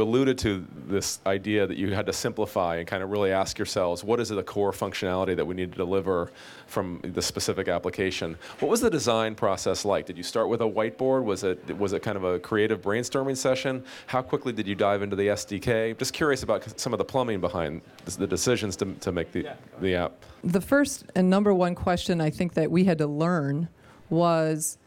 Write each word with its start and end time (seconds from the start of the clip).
alluded 0.00 0.38
to 0.38 0.66
this 0.86 1.20
idea 1.26 1.66
that 1.66 1.76
you 1.76 1.92
had 1.92 2.06
to 2.06 2.12
simplify 2.12 2.76
and 2.76 2.86
kind 2.86 3.02
of 3.02 3.10
really 3.10 3.32
ask 3.32 3.58
yourselves, 3.58 4.04
what 4.04 4.20
is 4.20 4.28
the 4.28 4.42
core 4.42 4.72
functionality 4.72 5.36
that 5.36 5.44
we 5.44 5.54
need 5.54 5.72
to 5.72 5.76
deliver 5.76 6.30
from 6.66 7.00
the 7.02 7.20
specific 7.20 7.68
application? 7.68 8.36
What 8.60 8.70
was 8.70 8.80
the 8.80 8.90
design 8.90 9.34
process 9.34 9.84
like? 9.84 10.06
Did 10.06 10.16
you 10.16 10.22
start 10.22 10.48
with 10.48 10.60
a 10.60 10.64
whiteboard? 10.64 11.24
Was 11.24 11.44
it 11.44 11.76
was 11.76 11.92
it 11.92 12.02
kind 12.02 12.16
of 12.16 12.24
a 12.24 12.38
creative 12.38 12.80
brainstorming 12.80 13.36
session? 13.36 13.84
How 14.06 14.22
quickly 14.22 14.52
did 14.52 14.66
you 14.66 14.74
dive 14.74 15.02
into 15.02 15.16
the 15.16 15.28
SDK? 15.28 15.98
Just 15.98 16.12
curious 16.12 16.42
about 16.42 16.78
some 16.80 16.92
of 16.92 16.98
the 16.98 17.04
plumbing 17.04 17.40
behind 17.40 17.82
the 18.04 18.26
decisions 18.26 18.76
to, 18.76 18.94
to 18.94 19.12
make 19.12 19.32
the, 19.32 19.48
the 19.80 19.94
app. 19.94 20.12
The 20.44 20.60
first 20.60 21.04
and 21.14 21.28
number 21.28 21.52
one 21.52 21.74
question 21.74 22.20
I 22.20 22.30
think 22.30 22.54
that 22.54 22.70
we 22.70 22.84
had 22.84 22.98
to 22.98 23.06
learn 23.06 23.68
was 24.10 24.78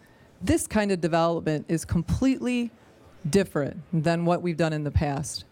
this 0.42 0.68
kind 0.68 0.92
of 0.92 1.02
development 1.02 1.66
is 1.68 1.86
completely 1.86 2.72
different 3.30 3.82
than 3.92 4.26
what 4.26 4.42
we've 4.42 4.58
done 4.58 4.74
in 4.74 4.84
the 4.84 4.92
past. 4.92 5.46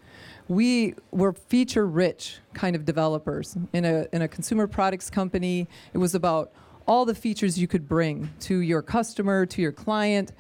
We 0.48 0.96
were 1.12 1.34
feature 1.34 1.88
rich 1.88 2.40
kind 2.54 2.76
of 2.76 2.86
developers. 2.86 3.58
In 3.72 3.86
a, 3.86 4.08
in 4.12 4.22
a 4.22 4.28
consumer 4.28 4.68
products 4.68 5.10
company, 5.10 5.68
it 5.94 5.98
was 5.98 6.16
about 6.16 6.52
all 6.86 7.06
the 7.06 7.16
features 7.16 7.58
you 7.58 7.68
could 7.68 7.88
bring 7.88 8.30
to 8.42 8.60
your 8.60 8.82
customer, 8.82 9.46
to 9.46 9.62
your 9.62 9.72
client, 9.72 10.34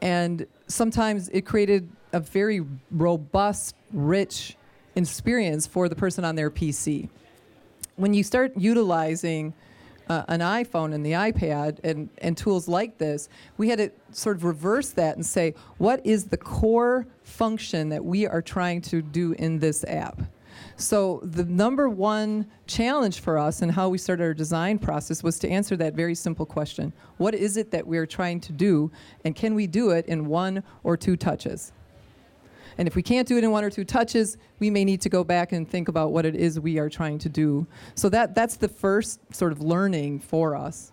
and 0.00 0.46
sometimes 0.66 1.28
it 1.30 1.42
created 1.46 1.88
a 2.12 2.20
very 2.20 2.64
robust, 2.90 3.74
rich 3.92 4.56
experience 4.94 5.66
for 5.66 5.88
the 5.88 5.96
person 5.96 6.24
on 6.24 6.34
their 6.34 6.50
PC. 6.50 7.08
When 7.96 8.14
you 8.14 8.22
start 8.22 8.52
utilizing 8.56 9.54
uh, 10.08 10.24
an 10.28 10.40
iPhone 10.40 10.94
and 10.94 11.04
the 11.04 11.12
iPad 11.12 11.78
and, 11.84 12.08
and 12.18 12.36
tools 12.36 12.68
like 12.68 12.98
this, 12.98 13.28
we 13.56 13.68
had 13.68 13.78
to 13.78 13.90
sort 14.10 14.36
of 14.36 14.44
reverse 14.44 14.90
that 14.90 15.16
and 15.16 15.24
say, 15.24 15.54
what 15.78 16.04
is 16.04 16.24
the 16.26 16.36
core 16.36 17.06
function 17.22 17.88
that 17.90 18.04
we 18.04 18.26
are 18.26 18.42
trying 18.42 18.80
to 18.82 19.02
do 19.02 19.32
in 19.38 19.58
this 19.58 19.84
app? 19.84 20.20
So 20.76 21.20
the 21.24 21.44
number 21.44 21.88
one 21.88 22.46
challenge 22.66 23.20
for 23.20 23.38
us 23.38 23.62
and 23.62 23.70
how 23.70 23.88
we 23.88 23.98
started 23.98 24.24
our 24.24 24.34
design 24.34 24.78
process 24.78 25.22
was 25.22 25.38
to 25.40 25.48
answer 25.48 25.76
that 25.76 25.94
very 25.94 26.14
simple 26.14 26.46
question. 26.46 26.92
What 27.16 27.34
is 27.34 27.56
it 27.56 27.70
that 27.72 27.86
we're 27.86 28.06
trying 28.06 28.40
to 28.40 28.52
do 28.52 28.90
and 29.24 29.34
can 29.34 29.54
we 29.54 29.66
do 29.66 29.90
it 29.90 30.06
in 30.06 30.26
one 30.26 30.62
or 30.84 30.96
two 30.96 31.16
touches? 31.16 31.72
And 32.78 32.86
if 32.86 32.94
we 32.94 33.02
can't 33.02 33.26
do 33.26 33.36
it 33.36 33.44
in 33.44 33.50
one 33.50 33.64
or 33.64 33.70
two 33.70 33.84
touches, 33.84 34.38
we 34.60 34.70
may 34.70 34.84
need 34.84 35.00
to 35.02 35.08
go 35.08 35.24
back 35.24 35.52
and 35.52 35.68
think 35.68 35.88
about 35.88 36.12
what 36.12 36.24
it 36.24 36.36
is 36.36 36.60
we 36.60 36.78
are 36.78 36.88
trying 36.88 37.18
to 37.18 37.28
do. 37.28 37.66
So 37.96 38.08
that, 38.10 38.36
that's 38.36 38.56
the 38.56 38.68
first 38.68 39.20
sort 39.34 39.50
of 39.50 39.60
learning 39.60 40.20
for 40.20 40.54
us. 40.54 40.92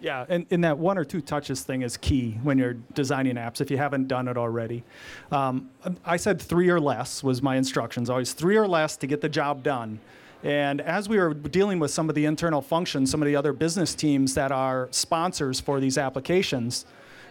Yeah, 0.00 0.26
and, 0.28 0.46
and 0.50 0.64
that 0.64 0.76
one 0.76 0.98
or 0.98 1.04
two 1.04 1.20
touches 1.20 1.62
thing 1.62 1.82
is 1.82 1.96
key 1.96 2.32
when 2.42 2.58
you're 2.58 2.74
designing 2.92 3.36
apps 3.36 3.60
if 3.60 3.70
you 3.70 3.76
haven't 3.76 4.08
done 4.08 4.26
it 4.26 4.36
already. 4.36 4.82
Um, 5.30 5.70
I 6.04 6.16
said 6.16 6.42
three 6.42 6.68
or 6.70 6.80
less 6.80 7.22
was 7.22 7.40
my 7.40 7.54
instructions, 7.54 8.10
always 8.10 8.32
three 8.32 8.56
or 8.56 8.66
less 8.66 8.96
to 8.96 9.06
get 9.06 9.20
the 9.20 9.28
job 9.28 9.62
done. 9.62 10.00
And 10.42 10.80
as 10.80 11.08
we 11.08 11.18
were 11.18 11.34
dealing 11.34 11.78
with 11.78 11.92
some 11.92 12.08
of 12.08 12.16
the 12.16 12.24
internal 12.24 12.60
functions, 12.60 13.12
some 13.12 13.22
of 13.22 13.26
the 13.26 13.36
other 13.36 13.52
business 13.52 13.94
teams 13.94 14.34
that 14.34 14.50
are 14.50 14.88
sponsors 14.90 15.60
for 15.60 15.78
these 15.78 15.96
applications, 15.96 16.84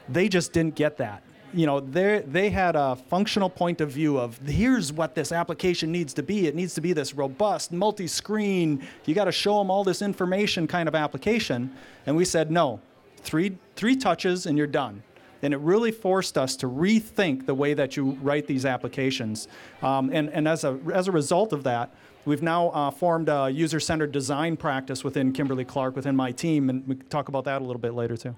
they 0.07 0.29
just 0.29 0.53
didn't 0.53 0.75
get 0.75 0.95
that 0.95 1.23
you 1.53 1.65
know, 1.65 1.79
they 1.79 2.49
had 2.49 2.75
a 2.75 2.95
functional 2.95 3.49
point 3.49 3.81
of 3.81 3.91
view 3.91 4.17
of 4.17 4.37
here's 4.39 4.91
what 4.93 5.15
this 5.15 5.31
application 5.31 5.91
needs 5.91 6.13
to 6.13 6.23
be. 6.23 6.47
It 6.47 6.55
needs 6.55 6.73
to 6.75 6.81
be 6.81 6.93
this 6.93 7.13
robust, 7.13 7.71
multi-screen. 7.71 8.85
You 9.05 9.15
got 9.15 9.25
to 9.25 9.31
show 9.31 9.57
them 9.57 9.69
all 9.69 9.83
this 9.83 10.01
information 10.01 10.67
kind 10.67 10.87
of 10.87 10.95
application. 10.95 11.71
And 12.05 12.15
we 12.15 12.25
said 12.25 12.51
no, 12.51 12.79
three 13.17 13.57
three 13.75 13.95
touches 13.95 14.45
and 14.45 14.57
you're 14.57 14.67
done. 14.67 15.03
And 15.43 15.53
it 15.53 15.57
really 15.57 15.91
forced 15.91 16.37
us 16.37 16.55
to 16.57 16.67
rethink 16.67 17.47
the 17.47 17.55
way 17.55 17.73
that 17.73 17.97
you 17.97 18.11
write 18.21 18.45
these 18.45 18.65
applications. 18.65 19.47
Um, 19.81 20.09
and 20.13 20.29
and 20.29 20.47
as 20.47 20.63
a 20.63 20.79
as 20.93 21.07
a 21.07 21.11
result 21.11 21.51
of 21.53 21.63
that, 21.63 21.93
we've 22.25 22.43
now 22.43 22.69
uh, 22.69 22.91
formed 22.91 23.27
a 23.29 23.49
user-centered 23.49 24.11
design 24.11 24.55
practice 24.55 25.03
within 25.03 25.33
Kimberly-Clark 25.33 25.95
within 25.95 26.15
my 26.15 26.31
team, 26.31 26.69
and 26.69 26.87
we 26.87 26.95
talk 26.95 27.27
about 27.27 27.45
that 27.45 27.61
a 27.61 27.65
little 27.65 27.81
bit 27.81 27.93
later 27.93 28.15
too. 28.15 28.35